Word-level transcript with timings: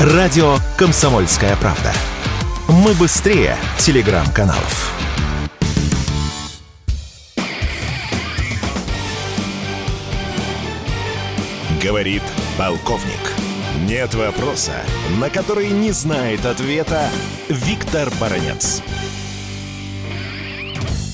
Радио 0.00 0.54
«Комсомольская 0.78 1.54
правда». 1.56 1.90
Мы 2.70 2.98
быстрее 2.98 3.56
телеграм-каналов. 3.76 4.96
Говорит 11.84 12.22
полковник. 12.56 13.20
Нет 13.86 14.14
вопроса, 14.14 14.72
на 15.20 15.28
который 15.28 15.68
не 15.68 15.90
знает 15.90 16.46
ответа 16.46 17.10
Виктор 17.50 18.08
Баранец. 18.18 18.82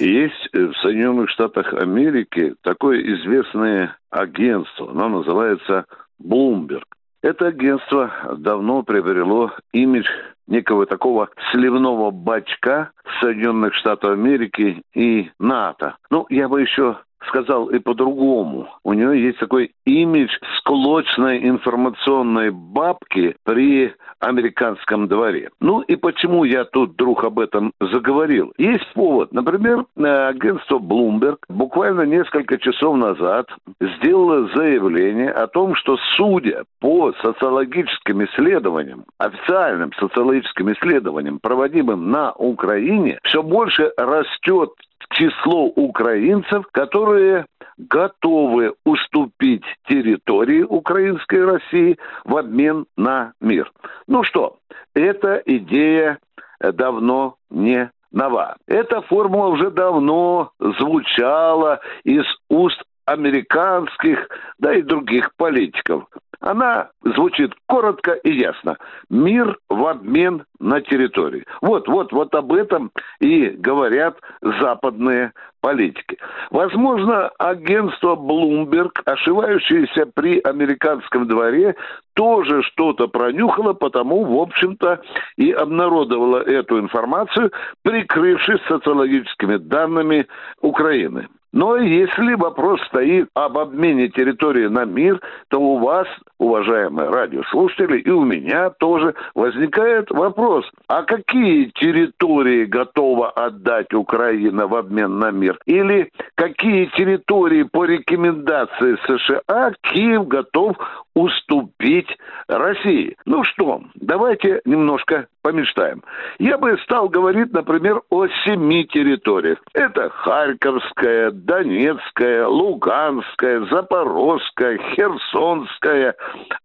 Есть 0.00 0.52
в 0.52 0.74
Соединенных 0.82 1.30
Штатах 1.30 1.72
Америки 1.74 2.56
такое 2.62 3.00
известное 3.14 3.96
агентство, 4.10 4.90
оно 4.90 5.08
называется 5.08 5.84
Bloomberg. 6.20 6.82
Это 7.22 7.46
агентство 7.46 8.12
давно 8.36 8.82
приобрело 8.82 9.52
имидж 9.72 10.08
некого 10.48 10.86
такого 10.86 11.30
сливного 11.52 12.10
бачка 12.10 12.90
Соединенных 13.20 13.74
Штатов 13.74 14.10
Америки 14.10 14.82
и 14.92 15.30
НАТО. 15.38 15.96
Ну, 16.10 16.26
я 16.30 16.48
бы 16.48 16.60
еще 16.60 16.98
сказал 17.26 17.66
и 17.66 17.78
по-другому. 17.78 18.68
У 18.84 18.92
нее 18.92 19.24
есть 19.26 19.38
такой 19.38 19.72
имидж 19.84 20.30
склочной 20.58 21.48
информационной 21.48 22.50
бабки 22.50 23.36
при 23.44 23.94
американском 24.20 25.08
дворе. 25.08 25.50
Ну 25.60 25.80
и 25.80 25.96
почему 25.96 26.44
я 26.44 26.64
тут 26.64 26.92
вдруг 26.92 27.24
об 27.24 27.38
этом 27.38 27.72
заговорил? 27.80 28.52
Есть 28.56 28.92
повод. 28.94 29.32
Например, 29.32 29.84
агентство 29.96 30.78
Bloomberg 30.78 31.38
буквально 31.48 32.02
несколько 32.02 32.58
часов 32.58 32.96
назад 32.96 33.48
сделало 33.80 34.48
заявление 34.54 35.30
о 35.30 35.46
том, 35.46 35.74
что 35.74 35.96
судя 36.16 36.64
по 36.80 37.12
социологическим 37.22 38.24
исследованиям, 38.24 39.04
официальным 39.18 39.92
социологическим 39.98 40.72
исследованиям, 40.72 41.38
проводимым 41.40 42.10
на 42.10 42.32
Украине, 42.32 43.18
все 43.24 43.42
больше 43.42 43.92
растет 43.96 44.70
число 45.12 45.66
украинцев, 45.66 46.64
которые 46.72 47.46
готовы 47.78 48.74
уступить 48.84 49.64
территории 49.88 50.62
украинской 50.62 51.44
России 51.44 51.98
в 52.24 52.36
обмен 52.36 52.86
на 52.96 53.32
мир. 53.40 53.70
Ну 54.06 54.24
что, 54.24 54.58
эта 54.94 55.42
идея 55.46 56.18
давно 56.60 57.36
не 57.50 57.90
нова. 58.12 58.56
Эта 58.66 59.02
формула 59.02 59.48
уже 59.48 59.70
давно 59.70 60.50
звучала 60.58 61.80
из 62.04 62.24
уст 62.48 62.82
американских, 63.04 64.28
да 64.58 64.74
и 64.74 64.82
других 64.82 65.34
политиков. 65.36 66.06
Она 66.42 66.90
звучит 67.04 67.54
коротко 67.66 68.12
и 68.12 68.32
ясно. 68.32 68.76
Мир 69.08 69.56
в 69.68 69.86
обмен 69.86 70.44
на 70.58 70.80
территории. 70.80 71.46
Вот, 71.60 71.86
вот, 71.86 72.12
вот 72.12 72.34
об 72.34 72.52
этом 72.52 72.90
и 73.20 73.50
говорят 73.50 74.18
западные 74.42 75.32
политики. 75.62 76.18
Возможно, 76.50 77.30
агентство 77.38 78.16
Bloomberg, 78.16 78.90
ошивающееся 79.06 80.06
при 80.12 80.40
американском 80.40 81.26
дворе, 81.26 81.76
тоже 82.14 82.62
что-то 82.62 83.08
пронюхало, 83.08 83.72
потому, 83.72 84.24
в 84.24 84.40
общем-то, 84.40 85.00
и 85.36 85.50
обнародовало 85.52 86.38
эту 86.42 86.78
информацию, 86.78 87.50
прикрывшись 87.82 88.60
социологическими 88.68 89.56
данными 89.56 90.26
Украины. 90.60 91.28
Но 91.52 91.76
если 91.76 92.34
вопрос 92.34 92.80
стоит 92.86 93.28
об 93.34 93.58
обмене 93.58 94.08
территории 94.08 94.68
на 94.68 94.86
мир, 94.86 95.20
то 95.48 95.60
у 95.60 95.78
вас, 95.78 96.08
уважаемые 96.38 97.10
радиослушатели, 97.10 97.98
и 97.98 98.10
у 98.10 98.24
меня 98.24 98.70
тоже 98.70 99.14
возникает 99.34 100.10
вопрос, 100.10 100.64
а 100.88 101.02
какие 101.02 101.66
территории 101.74 102.64
готова 102.64 103.30
отдать 103.30 103.92
Украина 103.92 104.66
в 104.66 104.74
обмен 104.74 105.18
на 105.18 105.30
мир? 105.30 105.51
Или 105.66 106.10
какие 106.34 106.86
территории 106.86 107.62
по 107.62 107.84
рекомендации 107.84 108.96
США 109.06 109.72
Киев 109.82 110.26
готов 110.26 110.76
уступить 111.14 112.08
России? 112.48 113.16
Ну 113.24 113.44
что, 113.44 113.82
давайте 113.94 114.60
немножко 114.64 115.26
помечтаем. 115.42 116.02
Я 116.38 116.56
бы 116.56 116.78
стал 116.84 117.08
говорить, 117.08 117.52
например, 117.52 118.02
о 118.10 118.26
семи 118.44 118.86
территориях. 118.86 119.58
Это 119.74 120.08
Харьковская, 120.10 121.30
Донецкая, 121.32 122.46
Луганская, 122.46 123.66
Запорожская, 123.66 124.78
Херсонская, 124.94 126.14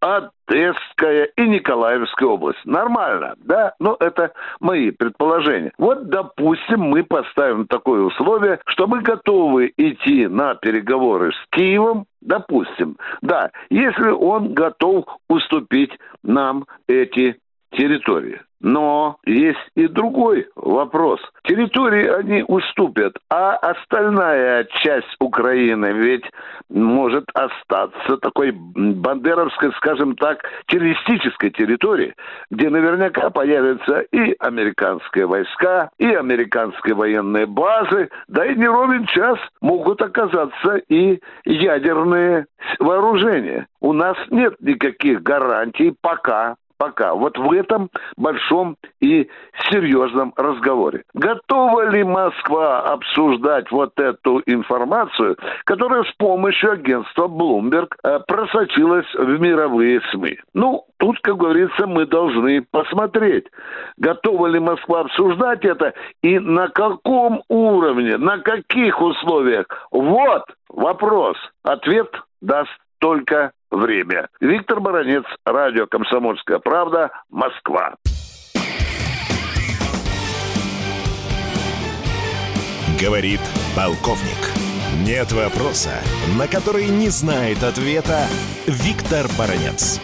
Одесская 0.00 1.24
и 1.36 1.48
Николаевская 1.48 2.28
область. 2.28 2.64
Нормально, 2.64 3.34
да? 3.38 3.74
Но 3.78 3.96
это 4.00 4.32
мои 4.60 4.90
предположения. 4.90 5.72
Вот, 5.78 6.08
допустим, 6.08 6.80
мы 6.80 7.04
поставим 7.04 7.66
такое 7.66 8.02
условие, 8.02 8.60
что 8.66 8.86
мы 8.86 9.00
готовы 9.00 9.72
идти 9.76 10.26
на 10.26 10.54
переговоры 10.54 11.32
с 11.32 11.46
Киевом, 11.50 12.06
допустим, 12.20 12.96
да, 13.22 13.50
если 13.70 14.08
он 14.08 14.54
готов 14.54 15.04
уступить 15.28 15.92
нам 16.22 16.66
эти 16.88 17.36
территории. 17.76 18.40
Но 18.60 19.18
есть 19.26 19.58
и 19.76 19.88
другой 19.88 20.48
вопрос. 20.56 21.20
Территории 21.42 22.08
они 22.08 22.44
уступят, 22.48 23.14
а 23.28 23.56
остальная 23.56 24.64
часть 24.82 25.14
Украины 25.20 25.92
ведь 25.92 26.24
может 26.70 27.26
остаться 27.34 28.16
такой 28.22 28.52
бандеровской, 28.52 29.70
скажем 29.76 30.16
так, 30.16 30.38
террористической 30.68 31.50
территорией, 31.50 32.14
где 32.50 32.70
наверняка 32.70 33.28
появятся 33.28 34.00
и 34.00 34.34
американские 34.38 35.26
войска, 35.26 35.90
и 35.98 36.06
американские 36.06 36.94
военные 36.94 37.44
базы, 37.44 38.08
да 38.28 38.46
и 38.46 38.54
не 38.54 38.66
ровен 38.66 39.04
час 39.08 39.38
могут 39.60 40.00
оказаться 40.00 40.76
и 40.88 41.20
ядерные 41.44 42.46
вооружения. 42.78 43.66
У 43.82 43.92
нас 43.92 44.16
нет 44.30 44.54
никаких 44.60 45.22
гарантий 45.22 45.94
пока 46.00 46.56
пока. 46.76 47.14
Вот 47.14 47.38
в 47.38 47.52
этом 47.52 47.90
большом 48.16 48.76
и 49.00 49.28
серьезном 49.70 50.32
разговоре. 50.36 51.04
Готова 51.14 51.90
ли 51.90 52.04
Москва 52.04 52.80
обсуждать 52.80 53.70
вот 53.70 53.98
эту 53.98 54.42
информацию, 54.46 55.36
которая 55.64 56.04
с 56.04 56.12
помощью 56.16 56.72
агентства 56.72 57.28
Bloomberg 57.28 57.88
э, 58.02 58.20
просочилась 58.26 59.06
в 59.14 59.40
мировые 59.40 60.00
СМИ? 60.12 60.38
Ну, 60.54 60.84
тут, 60.98 61.18
как 61.20 61.36
говорится, 61.36 61.86
мы 61.86 62.06
должны 62.06 62.62
посмотреть, 62.70 63.46
готова 63.96 64.46
ли 64.46 64.58
Москва 64.58 65.00
обсуждать 65.00 65.64
это 65.64 65.94
и 66.22 66.38
на 66.38 66.68
каком 66.68 67.42
уровне, 67.48 68.16
на 68.16 68.38
каких 68.38 69.00
условиях. 69.00 69.66
Вот 69.90 70.44
вопрос. 70.68 71.36
Ответ 71.62 72.08
даст 72.40 72.70
только 72.98 73.52
время. 73.70 74.28
Виктор 74.40 74.80
Баранец, 74.80 75.24
радио 75.44 75.86
«Комсомольская 75.86 76.58
правда», 76.58 77.10
Москва. 77.30 77.94
Говорит 83.00 83.40
полковник. 83.76 84.64
Нет 85.04 85.32
вопроса, 85.32 86.00
на 86.38 86.46
который 86.46 86.86
не 86.88 87.08
знает 87.08 87.62
ответа 87.62 88.26
Виктор 88.66 89.26
Баранец. 89.36 90.00